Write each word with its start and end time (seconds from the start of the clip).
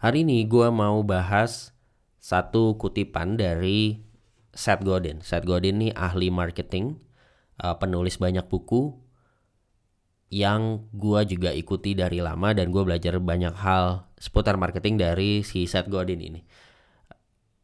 Hari 0.00 0.24
ini 0.24 0.48
gue 0.48 0.64
mau 0.72 1.04
bahas 1.04 1.76
satu 2.16 2.80
kutipan 2.80 3.36
dari 3.36 4.00
Seth 4.48 4.80
Godin. 4.80 5.20
Seth 5.20 5.44
Godin 5.44 5.76
ini 5.76 5.88
ahli 5.92 6.32
marketing, 6.32 6.96
uh, 7.60 7.76
penulis 7.76 8.16
banyak 8.16 8.48
buku 8.48 8.96
yang 10.32 10.88
gue 10.96 11.20
juga 11.28 11.52
ikuti 11.52 11.92
dari 11.92 12.24
lama 12.24 12.56
dan 12.56 12.72
gue 12.72 12.80
belajar 12.80 13.20
banyak 13.20 13.52
hal 13.60 14.08
seputar 14.16 14.56
marketing 14.56 14.96
dari 14.96 15.44
si 15.44 15.68
Seth 15.68 15.92
Godin 15.92 16.24
ini. 16.24 16.40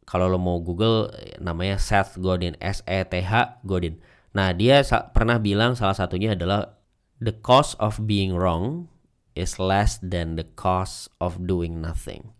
Kalau 0.04 0.28
lo 0.28 0.36
mau 0.36 0.60
Google 0.60 1.08
namanya 1.40 1.80
Seth 1.80 2.20
Godin, 2.20 2.52
S 2.60 2.84
E 2.84 3.00
T 3.08 3.16
H 3.24 3.64
Godin. 3.64 3.96
Nah 4.36 4.52
dia 4.52 4.84
pernah 5.16 5.40
bilang 5.40 5.72
salah 5.72 5.96
satunya 5.96 6.36
adalah 6.36 6.76
the 7.16 7.32
cost 7.32 7.80
of 7.80 7.96
being 8.04 8.36
wrong 8.36 8.92
is 9.36 9.60
less 9.60 10.00
than 10.00 10.34
the 10.34 10.48
cost 10.56 11.12
of 11.20 11.44
doing 11.44 11.78
nothing. 11.84 12.32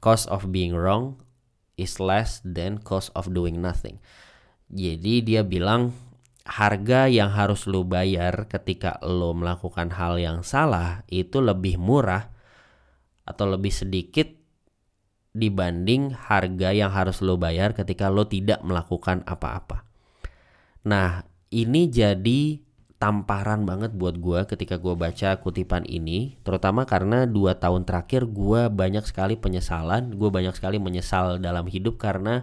Cost 0.00 0.26
of 0.32 0.48
being 0.48 0.72
wrong 0.72 1.20
is 1.76 2.00
less 2.00 2.40
than 2.42 2.80
cost 2.80 3.12
of 3.12 3.30
doing 3.30 3.60
nothing. 3.60 4.00
Jadi 4.72 5.22
dia 5.22 5.44
bilang 5.44 5.92
harga 6.48 7.06
yang 7.06 7.28
harus 7.28 7.68
lo 7.68 7.84
bayar 7.84 8.48
ketika 8.48 8.96
lo 9.04 9.36
melakukan 9.36 9.92
hal 9.92 10.16
yang 10.16 10.40
salah 10.40 11.04
itu 11.12 11.44
lebih 11.44 11.76
murah 11.76 12.32
atau 13.28 13.44
lebih 13.52 13.68
sedikit 13.68 14.32
dibanding 15.36 16.16
harga 16.16 16.72
yang 16.72 16.88
harus 16.88 17.20
lo 17.20 17.36
bayar 17.36 17.76
ketika 17.76 18.08
lo 18.08 18.24
tidak 18.24 18.64
melakukan 18.64 19.20
apa-apa. 19.28 19.84
Nah, 20.88 21.20
ini 21.52 21.92
jadi 21.92 22.67
tamparan 22.98 23.62
banget 23.62 23.94
buat 23.94 24.18
gue 24.18 24.42
ketika 24.50 24.74
gue 24.78 24.94
baca 24.98 25.38
kutipan 25.38 25.86
ini 25.86 26.34
terutama 26.42 26.82
karena 26.82 27.30
dua 27.30 27.54
tahun 27.54 27.86
terakhir 27.86 28.26
gue 28.26 28.66
banyak 28.66 29.06
sekali 29.06 29.38
penyesalan 29.38 30.18
gue 30.18 30.28
banyak 30.30 30.50
sekali 30.50 30.82
menyesal 30.82 31.38
dalam 31.38 31.70
hidup 31.70 31.94
karena 31.94 32.42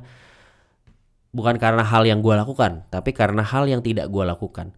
bukan 1.35 1.59
karena 1.59 1.83
hal 1.83 2.07
yang 2.07 2.23
gue 2.23 2.31
lakukan 2.31 2.87
tapi 2.87 3.11
karena 3.11 3.43
hal 3.43 3.67
yang 3.67 3.83
tidak 3.83 4.07
gue 4.07 4.23
lakukan. 4.23 4.71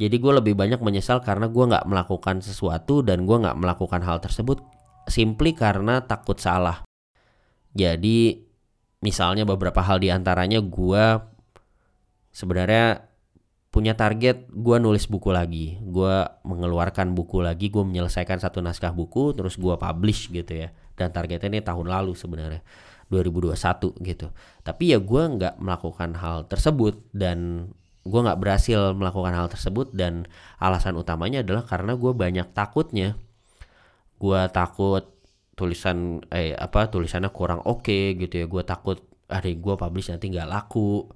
Jadi 0.00 0.16
gue 0.16 0.32
lebih 0.32 0.56
banyak 0.56 0.80
menyesal 0.80 1.20
karena 1.20 1.46
gue 1.46 1.60
nggak 1.60 1.84
melakukan 1.84 2.40
sesuatu 2.40 3.04
dan 3.04 3.28
gue 3.28 3.36
nggak 3.36 3.54
melakukan 3.60 4.00
hal 4.00 4.16
tersebut 4.18 4.64
simply 5.06 5.52
karena 5.52 6.00
takut 6.08 6.40
salah. 6.40 6.82
Jadi 7.76 8.40
misalnya 9.04 9.44
beberapa 9.44 9.84
hal 9.84 10.00
di 10.00 10.08
antaranya 10.08 10.64
gue 10.64 11.04
sebenarnya 12.32 13.09
punya 13.70 13.94
target 13.94 14.50
gue 14.50 14.76
nulis 14.82 15.06
buku 15.06 15.30
lagi. 15.30 15.78
Gue 15.78 16.26
mengeluarkan 16.42 17.14
buku 17.14 17.40
lagi 17.40 17.70
gue 17.70 17.86
menyelesaikan 17.86 18.42
satu 18.42 18.58
naskah 18.58 18.90
buku 18.90 19.32
terus 19.38 19.54
gue 19.56 19.74
publish 19.78 20.28
gitu 20.34 20.66
ya. 20.66 20.74
Dan 20.98 21.14
targetnya 21.14 21.48
ini 21.48 21.62
tahun 21.62 21.86
lalu 21.86 22.18
sebenarnya 22.18 22.60
2021 23.08 23.94
gitu. 24.02 24.34
Tapi 24.66 24.84
ya 24.94 24.98
gue 24.98 25.22
nggak 25.22 25.62
melakukan 25.62 26.18
hal 26.18 26.50
tersebut 26.50 26.98
dan 27.14 27.70
gue 28.02 28.20
nggak 28.20 28.40
berhasil 28.42 28.92
melakukan 28.92 29.32
hal 29.38 29.46
tersebut 29.46 29.94
dan 29.94 30.26
alasan 30.58 30.98
utamanya 30.98 31.46
adalah 31.46 31.62
karena 31.62 31.94
gue 31.94 32.10
banyak 32.10 32.50
takutnya. 32.50 33.14
Gue 34.18 34.40
takut 34.50 35.06
tulisan 35.54 36.24
eh 36.34 36.56
apa 36.58 36.90
tulisannya 36.90 37.30
kurang 37.30 37.62
oke 37.62 37.86
okay, 37.86 38.18
gitu 38.18 38.34
ya. 38.42 38.46
Gue 38.50 38.66
takut 38.66 38.98
hari 39.30 39.62
gue 39.62 39.74
publish 39.78 40.10
nanti 40.10 40.26
nggak 40.26 40.50
laku 40.50 41.06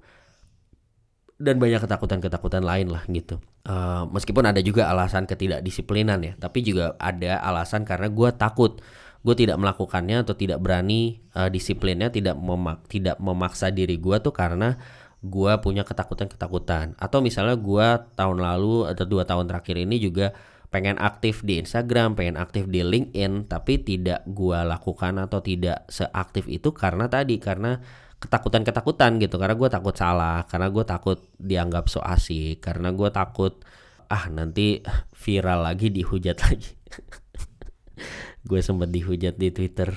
dan 1.35 1.59
banyak 1.59 1.83
ketakutan-ketakutan 1.83 2.63
lain 2.63 2.87
lah 2.91 3.03
gitu. 3.11 3.43
Uh, 3.67 4.07
meskipun 4.13 4.47
ada 4.47 4.61
juga 4.63 4.87
alasan 4.87 5.27
ketidakdisiplinan 5.27 6.19
ya, 6.23 6.33
tapi 6.39 6.63
juga 6.63 6.95
ada 6.95 7.43
alasan 7.43 7.83
karena 7.83 8.07
gue 8.07 8.29
takut 8.35 8.79
gue 9.25 9.33
tidak 9.33 9.57
melakukannya 9.57 10.21
atau 10.21 10.37
tidak 10.37 10.61
berani 10.61 11.17
uh, 11.33 11.49
disiplinnya 11.49 12.13
tidak 12.13 12.37
memak 12.37 12.85
tidak 12.85 13.17
memaksa 13.17 13.73
diri 13.73 13.97
gue 13.97 14.21
tuh 14.21 14.29
karena 14.29 14.77
gue 15.25 15.53
punya 15.65 15.81
ketakutan-ketakutan 15.81 16.93
atau 17.01 17.25
misalnya 17.25 17.57
gue 17.57 17.87
tahun 18.13 18.37
lalu 18.37 18.85
atau 18.85 19.05
dua 19.09 19.25
tahun 19.25 19.49
terakhir 19.49 19.81
ini 19.81 19.97
juga 19.97 20.37
pengen 20.69 20.99
aktif 20.99 21.39
di 21.39 21.63
Instagram, 21.63 22.19
pengen 22.19 22.35
aktif 22.35 22.67
di 22.67 22.83
LinkedIn, 22.83 23.47
tapi 23.47 23.79
tidak 23.79 24.27
gue 24.27 24.59
lakukan 24.59 25.23
atau 25.23 25.39
tidak 25.39 25.87
seaktif 25.87 26.51
itu 26.51 26.75
karena 26.75 27.07
tadi 27.07 27.39
karena 27.39 27.79
ketakutan-ketakutan 28.25 29.21
gitu 29.21 29.37
karena 29.37 29.53
gue 29.53 29.69
takut 29.69 29.93
salah 29.93 30.41
karena 30.49 30.73
gue 30.73 30.81
takut 30.81 31.21
dianggap 31.37 31.85
so 31.85 32.01
asik 32.01 32.65
karena 32.65 32.89
gue 32.89 33.09
takut 33.13 33.61
ah 34.09 34.29
nanti 34.29 34.81
viral 35.13 35.65
lagi 35.65 35.89
dihujat 35.89 36.37
lagi. 36.45 36.71
Gue 38.49 38.61
sempet 38.61 38.93
dihujat 38.93 39.41
di 39.41 39.49
Twitter. 39.49 39.89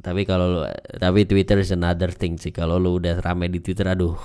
Tapi 0.00 0.24
kalau 0.24 0.64
tapi 0.96 1.28
Twitter 1.28 1.60
is 1.60 1.68
another 1.76 2.08
thing 2.08 2.40
sih. 2.40 2.52
Kalau 2.54 2.80
lu 2.80 2.96
udah 2.96 3.20
rame 3.20 3.52
di 3.52 3.60
Twitter 3.60 3.84
aduh 3.84 4.16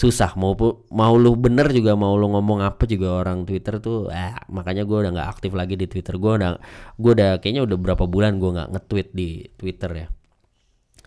susah. 0.00 0.38
Mau 0.38 0.54
mau 0.94 1.14
lu 1.18 1.34
bener 1.34 1.74
juga 1.74 1.98
mau 1.98 2.14
lu 2.14 2.30
ngomong 2.30 2.62
apa 2.62 2.86
juga 2.86 3.18
orang 3.18 3.42
Twitter 3.42 3.82
tuh 3.82 4.06
eh, 4.14 4.38
makanya 4.46 4.86
gue 4.86 4.98
udah 5.02 5.10
nggak 5.10 5.28
aktif 5.34 5.52
lagi 5.58 5.74
di 5.74 5.90
Twitter. 5.90 6.14
Gue 6.22 6.38
udah 6.38 6.54
gue 6.94 7.12
udah 7.18 7.30
kayaknya 7.42 7.66
udah 7.66 7.78
berapa 7.82 8.04
bulan 8.06 8.38
gue 8.38 8.50
nggak 8.54 8.68
nge-tweet 8.78 9.08
di 9.10 9.50
Twitter 9.58 10.06
ya 10.06 10.08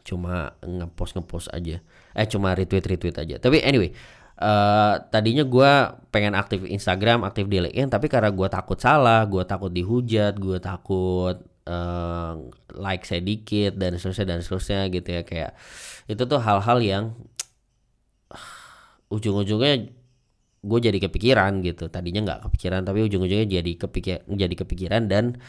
cuma 0.03 0.55
ngepost 0.61 1.15
ngepost 1.15 1.47
aja. 1.55 1.79
Eh 2.13 2.27
cuma 2.27 2.51
retweet 2.53 2.85
retweet 2.85 3.15
aja. 3.17 3.35
Tapi 3.39 3.63
anyway 3.63 3.95
uh, 4.39 4.95
tadinya 5.09 5.43
gue 5.47 5.71
pengen 6.11 6.33
aktif 6.35 6.67
Instagram 6.67 7.23
aktif 7.27 7.47
di 7.47 7.63
LinkedIn 7.63 7.89
tapi 7.89 8.11
karena 8.11 8.29
gue 8.29 8.47
takut 8.51 8.77
salah 8.79 9.23
gue 9.25 9.43
takut 9.47 9.71
dihujat 9.71 10.35
gue 10.37 10.57
takut 10.59 11.37
uh, 11.67 12.33
like 12.75 13.07
saya 13.07 13.23
dikit 13.23 13.79
dan 13.79 13.95
seterusnya 13.95 14.25
dan 14.27 14.39
seterusnya 14.43 14.79
gitu 14.91 15.09
ya. 15.09 15.21
Kayak 15.23 15.51
itu 16.09 16.23
tuh 16.27 16.39
hal-hal 16.43 16.77
yang 16.83 17.03
uh, 18.31 18.47
ujung-ujungnya 19.15 19.91
gue 20.63 20.79
jadi 20.79 20.97
kepikiran 20.99 21.63
gitu. 21.63 21.87
Tadinya 21.91 22.21
nggak 22.23 22.39
kepikiran 22.51 22.83
tapi 22.87 23.03
ujung-ujungnya 23.07 23.47
jadi 23.47 23.71
kepikir 23.79 24.23
jadi 24.27 24.55
kepikiran 24.55 25.07
dan 25.11 25.39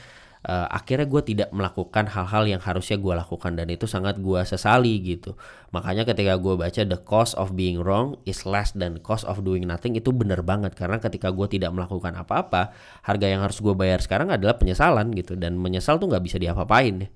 uh, 0.44 0.68
akhirnya 0.68 1.08
gue 1.08 1.22
tidak 1.24 1.48
melakukan 1.50 2.04
hal-hal 2.08 2.44
yang 2.44 2.60
harusnya 2.60 3.00
gue 3.00 3.14
lakukan 3.16 3.56
dan 3.56 3.66
itu 3.72 3.88
sangat 3.88 4.20
gue 4.20 4.40
sesali 4.44 5.00
gitu. 5.00 5.34
Makanya 5.72 6.04
ketika 6.04 6.36
gue 6.36 6.54
baca 6.54 6.80
the 6.84 7.00
cost 7.00 7.32
of 7.40 7.56
being 7.56 7.80
wrong 7.80 8.20
is 8.28 8.44
less 8.44 8.76
than 8.76 9.00
cost 9.00 9.24
of 9.24 9.40
doing 9.42 9.64
nothing 9.64 9.96
itu 9.96 10.12
bener 10.12 10.44
banget. 10.44 10.76
Karena 10.76 11.00
ketika 11.00 11.32
gue 11.32 11.48
tidak 11.48 11.72
melakukan 11.72 12.12
apa-apa 12.14 12.76
harga 13.02 13.26
yang 13.26 13.40
harus 13.40 13.58
gue 13.58 13.74
bayar 13.74 14.04
sekarang 14.04 14.30
adalah 14.30 14.60
penyesalan 14.60 15.10
gitu. 15.16 15.34
Dan 15.34 15.56
menyesal 15.56 15.96
tuh 15.96 16.12
nggak 16.12 16.24
bisa 16.24 16.36
diapa-apain. 16.36 17.08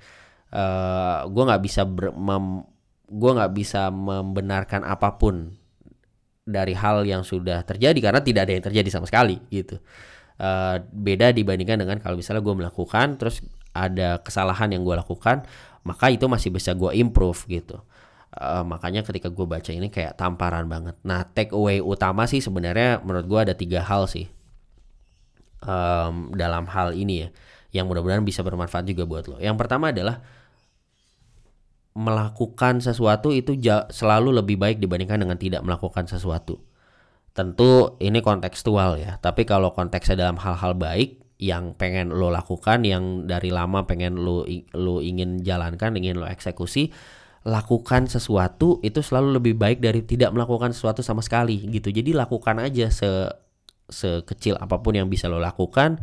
Uh, 0.49 0.59
eh, 0.59 1.19
gue 1.29 1.43
nggak 1.45 1.63
bisa 1.63 1.85
gue 3.09 3.31
nggak 3.37 3.53
bisa 3.53 3.93
membenarkan 3.93 4.85
apa 4.85 5.17
pun 5.21 5.53
dari 6.49 6.73
hal 6.73 7.05
yang 7.05 7.21
sudah 7.21 7.61
terjadi 7.61 8.01
karena 8.01 8.21
tidak 8.25 8.49
ada 8.49 8.53
yang 8.57 8.65
terjadi 8.65 8.89
sama 8.89 9.05
sekali 9.05 9.37
gitu 9.53 9.77
uh, 10.39 10.77
beda 10.81 11.35
dibandingkan 11.35 11.83
dengan 11.83 11.99
kalau 12.01 12.17
misalnya 12.19 12.43
gue 12.43 12.55
melakukan 12.55 13.19
terus 13.19 13.43
ada 13.75 14.19
kesalahan 14.23 14.73
yang 14.73 14.83
gue 14.83 14.97
lakukan 14.97 15.45
maka 15.87 16.11
itu 16.11 16.27
masih 16.27 16.51
bisa 16.51 16.75
gue 16.75 16.95
improve 16.99 17.39
gitu. 17.49 17.79
Uh, 18.29 18.61
makanya 18.63 19.03
ketika 19.03 19.33
gue 19.33 19.47
baca 19.49 19.71
ini 19.73 19.89
kayak 19.89 20.15
tamparan 20.15 20.69
banget. 20.69 20.95
Nah 21.03 21.27
take 21.27 21.51
away 21.55 21.81
utama 21.81 22.29
sih 22.29 22.39
sebenarnya 22.45 23.03
menurut 23.03 23.27
gue 23.27 23.41
ada 23.51 23.55
tiga 23.57 23.81
hal 23.83 24.05
sih 24.05 24.29
um, 25.65 26.33
dalam 26.37 26.69
hal 26.69 26.95
ini 26.95 27.27
ya 27.27 27.29
yang 27.69 27.85
mudah-mudahan 27.85 28.25
bisa 28.25 28.41
bermanfaat 28.41 28.89
juga 28.89 29.05
buat 29.05 29.29
lo. 29.29 29.37
Yang 29.41 29.57
pertama 29.61 29.93
adalah 29.93 30.25
melakukan 31.99 32.79
sesuatu 32.79 33.35
itu 33.35 33.59
selalu 33.91 34.39
lebih 34.39 34.55
baik 34.55 34.79
dibandingkan 34.79 35.19
dengan 35.19 35.35
tidak 35.35 35.67
melakukan 35.67 36.07
sesuatu 36.07 36.68
tentu 37.39 37.95
ini 38.03 38.19
kontekstual 38.19 38.99
ya 38.99 39.23
tapi 39.23 39.47
kalau 39.47 39.71
konteksnya 39.71 40.27
dalam 40.27 40.43
hal-hal 40.43 40.75
baik 40.75 41.23
yang 41.39 41.79
pengen 41.79 42.11
lo 42.11 42.35
lakukan 42.35 42.83
yang 42.83 43.31
dari 43.31 43.55
lama 43.55 43.87
pengen 43.87 44.19
lo 44.19 44.43
lo 44.75 44.99
ingin 44.99 45.39
jalankan 45.47 45.95
ingin 45.95 46.19
lo 46.19 46.27
eksekusi 46.27 46.91
lakukan 47.47 48.11
sesuatu 48.11 48.83
itu 48.83 48.99
selalu 48.99 49.39
lebih 49.39 49.55
baik 49.55 49.79
dari 49.79 50.03
tidak 50.03 50.35
melakukan 50.35 50.75
sesuatu 50.75 51.01
sama 51.01 51.23
sekali 51.25 51.65
gitu. 51.71 51.89
Jadi 51.89 52.13
lakukan 52.13 52.59
aja 52.61 52.91
se 52.91 53.31
sekecil 53.89 54.61
apa 54.61 54.85
pun 54.85 55.01
yang 55.01 55.09
bisa 55.09 55.33
lo 55.33 55.41
lakukan 55.41 55.97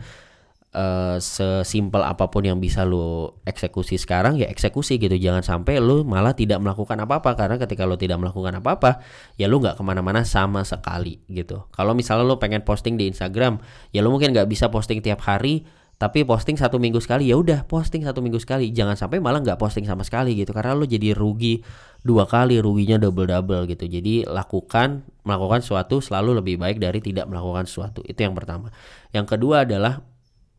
uh, 0.75 1.17
sesimpel 1.17 2.03
apa 2.03 2.27
pun 2.27 2.43
yang 2.43 2.59
bisa 2.59 2.83
lo 2.83 3.39
eksekusi 3.47 3.95
sekarang 3.95 4.35
ya 4.35 4.51
eksekusi 4.51 4.99
gitu. 4.99 5.15
Jangan 5.15 5.41
sampai 5.41 5.79
lo 5.79 6.03
malah 6.03 6.35
tidak 6.35 6.59
melakukan 6.59 6.99
apa-apa. 6.99 7.39
Karena 7.39 7.55
ketika 7.55 7.87
lo 7.87 7.95
tidak 7.95 8.19
melakukan 8.19 8.59
apa-apa 8.59 8.99
ya 9.39 9.47
lo 9.47 9.63
nggak 9.63 9.79
ke 9.79 9.83
mana-mana 9.87 10.27
sama 10.27 10.67
sekali 10.67 11.23
gitu. 11.31 11.65
Kalau 11.71 11.95
misalnya 11.95 12.27
lo 12.27 12.35
pengen 12.37 12.67
posting 12.67 12.99
di 12.99 13.07
Instagram 13.07 13.63
ya 13.95 14.03
lo 14.03 14.11
mungkin 14.11 14.35
nggak 14.35 14.51
bisa 14.51 14.67
posting 14.67 14.99
tiap 14.99 15.23
hari 15.23 15.63
tapi 15.95 16.27
posting 16.27 16.59
satu 16.59 16.75
minggu 16.75 16.99
sekali 16.99 17.31
ya 17.31 17.39
udah 17.39 17.63
posting 17.71 18.03
satu 18.03 18.19
minggu 18.19 18.43
sekali. 18.43 18.67
Jangan 18.75 18.99
sampai 18.99 19.23
malah 19.23 19.39
nggak 19.39 19.55
posting 19.55 19.87
sama 19.87 20.03
sekali 20.03 20.35
gitu 20.35 20.51
karena 20.51 20.75
lo 20.75 20.83
jadi 20.83 21.15
rugi 21.15 21.63
dua 22.03 22.27
kali 22.27 22.59
ruginya 22.59 22.99
double 22.99 23.31
double 23.31 23.63
gitu. 23.71 23.87
Jadi 23.87 24.27
lakukan 24.27 25.07
melakukan 25.23 25.63
sesuatu 25.63 26.03
selalu 26.03 26.43
lebih 26.43 26.59
baik 26.59 26.83
dari 26.83 26.99
tidak 26.99 27.31
melakukan 27.31 27.63
sesuatu. 27.63 28.03
Itu 28.03 28.27
yang 28.27 28.35
pertama. 28.35 28.75
Yang 29.15 29.25
kedua 29.39 29.63
adalah 29.63 30.03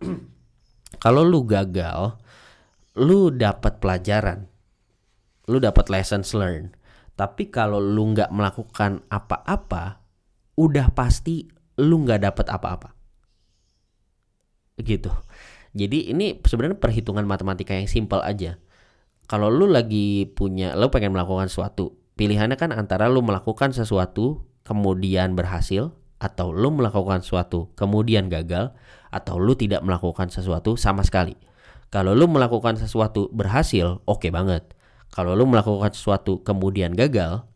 kalau 1.04 1.22
lu 1.24 1.44
gagal 1.44 2.16
lu 2.96 3.28
dapat 3.28 3.76
pelajaran, 3.78 4.48
lu 5.52 5.60
dapat 5.60 5.92
lessons 5.92 6.32
learned. 6.32 6.72
Tapi 7.16 7.48
kalau 7.52 7.80
lu 7.80 8.12
nggak 8.12 8.32
melakukan 8.32 9.04
apa-apa, 9.12 10.00
udah 10.56 10.92
pasti 10.92 11.44
lu 11.80 12.04
nggak 12.04 12.24
dapat 12.24 12.46
apa-apa. 12.48 12.90
Gitu. 14.80 15.12
Jadi 15.76 16.12
ini 16.12 16.40
sebenarnya 16.40 16.80
perhitungan 16.80 17.24
matematika 17.28 17.76
yang 17.76 17.88
simpel 17.88 18.24
aja. 18.24 18.56
Kalau 19.28 19.52
lu 19.52 19.68
lagi 19.68 20.28
punya, 20.32 20.72
lu 20.72 20.88
pengen 20.88 21.12
melakukan 21.12 21.52
sesuatu, 21.52 21.96
pilihannya 22.16 22.56
kan 22.56 22.72
antara 22.72 23.12
lu 23.12 23.20
melakukan 23.20 23.76
sesuatu 23.76 24.44
kemudian 24.64 25.36
berhasil 25.36 25.92
atau 26.16 26.48
lu 26.52 26.72
melakukan 26.72 27.20
sesuatu 27.20 27.72
kemudian 27.76 28.32
gagal 28.32 28.72
atau 29.12 29.36
lu 29.36 29.52
tidak 29.56 29.84
melakukan 29.84 30.32
sesuatu 30.32 30.74
sama 30.76 31.04
sekali. 31.04 31.36
Kalau 31.88 32.12
lu 32.12 32.26
melakukan 32.26 32.76
sesuatu 32.76 33.30
berhasil, 33.30 34.02
oke 34.04 34.26
okay 34.26 34.30
banget. 34.34 34.74
Kalau 35.14 35.32
lu 35.38 35.46
melakukan 35.46 35.94
sesuatu 35.94 36.42
kemudian 36.42 36.92
gagal, 36.92 37.46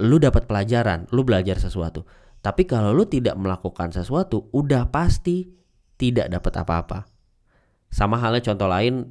lu 0.00 0.16
dapat 0.16 0.48
pelajaran, 0.48 1.06
lu 1.12 1.22
belajar 1.22 1.60
sesuatu. 1.60 2.08
Tapi 2.40 2.64
kalau 2.64 2.94
lu 2.94 3.04
tidak 3.06 3.36
melakukan 3.36 3.92
sesuatu, 3.92 4.48
udah 4.54 4.88
pasti 4.88 5.50
tidak 6.00 6.30
dapat 6.32 6.52
apa-apa. 6.62 6.98
Sama 7.92 8.18
halnya 8.18 8.42
contoh 8.42 8.68
lain, 8.68 9.06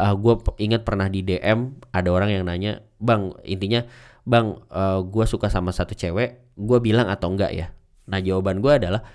uh, 0.00 0.14
gue 0.14 0.34
ingat 0.60 0.82
pernah 0.84 1.08
di 1.08 1.24
DM 1.24 1.80
ada 1.92 2.08
orang 2.12 2.30
yang 2.32 2.44
nanya, 2.46 2.84
bang 3.00 3.32
intinya, 3.44 3.84
bang 4.26 4.58
uh, 4.74 4.98
ah, 4.98 5.00
gue 5.06 5.24
suka 5.24 5.46
sama 5.46 5.70
satu 5.70 5.94
cewek, 5.94 6.58
gue 6.58 6.78
bilang 6.82 7.06
atau 7.06 7.30
enggak 7.30 7.54
ya? 7.54 7.70
Nah 8.10 8.18
jawaban 8.18 8.58
gue 8.58 8.72
adalah, 8.74 9.06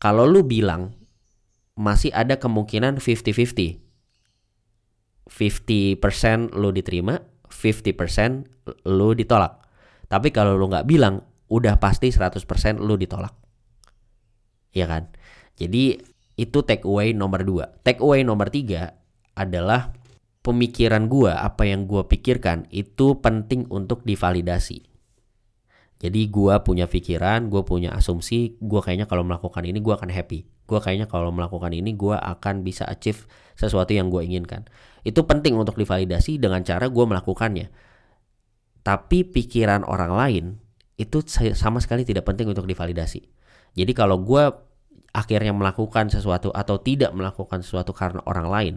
kalau 0.00 0.24
lu 0.24 0.40
bilang 0.42 0.96
masih 1.76 2.10
ada 2.16 2.40
kemungkinan 2.40 2.98
50-50. 2.98 3.84
50% 5.26 6.56
lo 6.56 6.70
diterima, 6.72 7.20
50% 7.52 8.88
lo 8.88 9.12
ditolak. 9.12 9.52
Tapi 10.08 10.28
kalau 10.32 10.56
lo 10.56 10.70
nggak 10.70 10.86
bilang, 10.88 11.20
udah 11.52 11.76
pasti 11.76 12.08
100% 12.08 12.80
lo 12.80 12.96
ditolak. 12.96 13.34
Ya 14.72 14.88
kan? 14.88 15.12
Jadi 15.60 15.98
itu 16.36 16.58
take 16.64 16.88
away 16.88 17.12
nomor 17.12 17.44
2. 17.44 17.84
Take 17.84 18.00
away 18.00 18.24
nomor 18.24 18.48
3 18.48 19.36
adalah 19.36 19.92
pemikiran 20.46 21.10
gua, 21.10 21.42
apa 21.42 21.66
yang 21.66 21.90
gua 21.90 22.06
pikirkan 22.06 22.70
itu 22.70 23.18
penting 23.18 23.66
untuk 23.66 24.06
divalidasi. 24.06 24.86
Jadi 25.98 26.30
gua 26.30 26.62
punya 26.62 26.86
pikiran, 26.86 27.50
gua 27.50 27.66
punya 27.66 27.90
asumsi, 27.98 28.54
gua 28.62 28.78
kayaknya 28.78 29.10
kalau 29.10 29.26
melakukan 29.26 29.66
ini 29.66 29.82
gua 29.82 29.98
akan 29.98 30.14
happy. 30.14 30.46
Gua 30.70 30.78
kayaknya 30.78 31.10
kalau 31.10 31.34
melakukan 31.34 31.74
ini 31.74 31.98
gua 31.98 32.22
akan 32.22 32.62
bisa 32.62 32.86
achieve 32.86 33.26
sesuatu 33.58 33.90
yang 33.90 34.06
gua 34.06 34.22
inginkan. 34.22 34.70
Itu 35.02 35.26
penting 35.26 35.58
untuk 35.58 35.74
divalidasi 35.74 36.38
dengan 36.38 36.62
cara 36.62 36.86
gua 36.86 37.10
melakukannya. 37.10 37.66
Tapi 38.86 39.26
pikiran 39.26 39.82
orang 39.82 40.12
lain 40.14 40.44
itu 40.94 41.26
sama 41.58 41.82
sekali 41.82 42.06
tidak 42.06 42.22
penting 42.22 42.46
untuk 42.46 42.70
divalidasi. 42.70 43.26
Jadi 43.74 43.92
kalau 43.98 44.22
gua 44.22 44.62
akhirnya 45.16 45.56
melakukan 45.56 46.12
sesuatu 46.12 46.52
atau 46.52 46.76
tidak 46.76 47.10
melakukan 47.16 47.64
sesuatu 47.64 47.96
karena 47.96 48.20
orang 48.28 48.46
lain, 48.52 48.74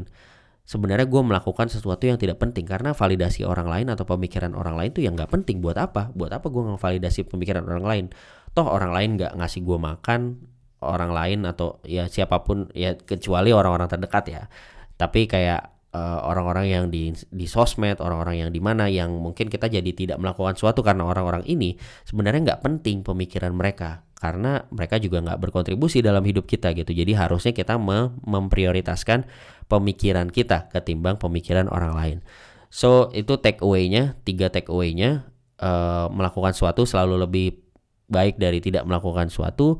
sebenarnya 0.69 1.09
gue 1.09 1.21
melakukan 1.25 1.65
sesuatu 1.65 2.05
yang 2.05 2.21
tidak 2.21 2.37
penting 2.37 2.69
karena 2.69 2.93
validasi 2.93 3.41
orang 3.41 3.65
lain 3.65 3.89
atau 3.89 4.05
pemikiran 4.05 4.53
orang 4.53 4.77
lain 4.77 4.93
tuh 4.93 5.01
yang 5.01 5.17
nggak 5.17 5.33
penting. 5.33 5.65
Buat 5.65 5.81
apa? 5.81 6.13
Buat 6.13 6.37
apa 6.37 6.45
gue 6.45 6.61
ngevalidasi 6.61 7.25
pemikiran 7.25 7.65
orang 7.65 7.85
lain? 7.89 8.05
Toh 8.53 8.69
orang 8.69 8.93
lain 8.93 9.17
nggak 9.17 9.33
ngasih 9.33 9.65
gue 9.65 9.77
makan 9.81 10.21
orang 10.85 11.09
lain 11.11 11.39
atau 11.49 11.81
ya 11.89 12.05
siapa 12.05 12.45
pun 12.45 12.69
ya 12.77 12.93
kecuali 12.93 13.49
orang-orang 13.49 13.89
terdekat 13.89 14.23
ya. 14.29 14.43
Tapi 14.93 15.25
kayak 15.25 15.89
eh, 15.89 16.19
orang-orang 16.21 16.69
uh, 16.69 16.73
yang 16.77 16.85
di 16.93 17.17
di 17.17 17.49
sosmed 17.49 17.97
orang-orang 17.97 18.45
yang 18.45 18.49
di 18.53 18.61
mana 18.61 18.85
yang 18.85 19.09
mungkin 19.09 19.49
kita 19.49 19.73
jadi 19.73 19.89
tidak 19.89 20.21
melakukan 20.21 20.53
sesuatu 20.53 20.85
karena 20.85 21.01
orang-orang 21.01 21.41
ini 21.49 21.81
sebenarnya 22.05 22.45
nggak 22.53 22.61
penting 22.61 23.01
pemikiran 23.01 23.57
mereka 23.57 24.05
karena 24.19 24.67
mereka 24.69 24.99
juga 24.99 25.23
nggak 25.23 25.39
berkontribusi 25.39 26.03
dalam 26.03 26.21
hidup 26.27 26.43
kita 26.43 26.75
gitu. 26.75 26.91
Jadi 26.91 27.15
harusnya 27.15 27.55
kita 27.55 27.79
mem 27.79 28.19
memprioritaskan 28.27 29.23
pemikiran 29.71 30.27
kita 30.27 30.67
ketimbang 30.69 31.15
pemikiran 31.15 31.71
orang 31.71 31.95
lain. 31.95 32.17
So 32.67 33.09
itu 33.15 33.39
take 33.39 33.63
away-nya 33.63 34.19
tiga 34.27 34.51
take 34.51 34.67
away-nya 34.67 35.31
uh, 35.63 36.11
melakukan 36.11 36.51
sesuatu 36.51 36.83
selalu 36.83 37.25
lebih 37.25 37.47
baik 38.11 38.35
dari 38.35 38.59
tidak 38.59 38.83
melakukan 38.83 39.31
sesuatu 39.31 39.79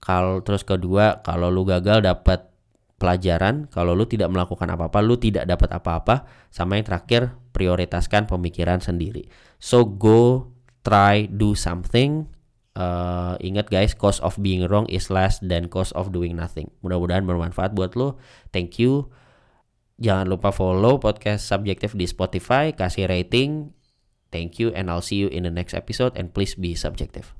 kalau 0.00 0.40
terus 0.40 0.64
kedua 0.64 1.20
kalau 1.20 1.52
lu 1.52 1.66
gagal 1.68 2.00
dapat 2.00 2.48
pelajaran 2.96 3.68
kalau 3.68 3.92
lu 3.92 4.08
tidak 4.08 4.32
melakukan 4.32 4.72
apa-apa 4.72 4.98
lu 5.04 5.20
tidak 5.20 5.44
dapat 5.44 5.68
apa-apa 5.76 6.24
sama 6.48 6.80
yang 6.80 6.88
terakhir 6.88 7.36
prioritaskan 7.52 8.24
pemikiran 8.24 8.80
sendiri. 8.80 9.28
So 9.60 9.84
go 9.84 10.52
try 10.80 11.28
do 11.28 11.52
something 11.52 12.35
uh, 12.76 13.34
ingat 13.40 13.72
guys 13.72 13.96
cost 13.96 14.20
of 14.20 14.36
being 14.38 14.68
wrong 14.68 14.86
is 14.92 15.08
less 15.08 15.40
than 15.40 15.72
cost 15.72 15.96
of 15.96 16.12
doing 16.12 16.36
nothing. 16.36 16.70
Mudah-mudahan 16.84 17.24
bermanfaat 17.24 17.72
buat 17.72 17.96
lo. 17.96 18.20
Thank 18.52 18.78
you. 18.78 19.10
Jangan 19.96 20.28
lupa 20.28 20.52
follow 20.52 21.00
podcast 21.00 21.48
subjektif 21.48 21.96
di 21.96 22.04
Spotify 22.04 22.76
kasih 22.76 23.08
rating. 23.08 23.72
Thank 24.28 24.60
you 24.60 24.68
and 24.76 24.92
I'll 24.92 25.04
see 25.04 25.16
you 25.16 25.32
in 25.32 25.48
the 25.48 25.52
next 25.52 25.72
episode. 25.72 26.12
And 26.20 26.36
please 26.36 26.52
be 26.52 26.76
subjective 26.76 27.35